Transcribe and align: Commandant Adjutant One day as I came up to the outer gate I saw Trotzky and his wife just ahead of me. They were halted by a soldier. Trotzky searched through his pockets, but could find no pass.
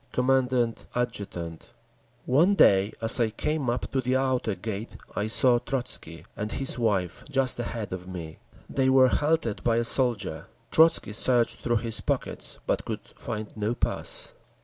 Commandant 0.11 0.87
Adjutant 0.95 1.69
One 2.25 2.55
day 2.55 2.91
as 3.03 3.19
I 3.19 3.29
came 3.29 3.69
up 3.69 3.91
to 3.91 4.01
the 4.01 4.15
outer 4.15 4.55
gate 4.55 4.97
I 5.15 5.27
saw 5.27 5.59
Trotzky 5.59 6.25
and 6.35 6.51
his 6.51 6.79
wife 6.79 7.23
just 7.29 7.59
ahead 7.59 7.93
of 7.93 8.07
me. 8.07 8.39
They 8.67 8.89
were 8.89 9.09
halted 9.09 9.63
by 9.63 9.75
a 9.75 9.83
soldier. 9.83 10.47
Trotzky 10.71 11.13
searched 11.13 11.59
through 11.59 11.77
his 11.85 12.01
pockets, 12.01 12.57
but 12.65 12.83
could 12.83 13.01
find 13.13 13.53
no 13.55 13.75
pass. 13.75 14.33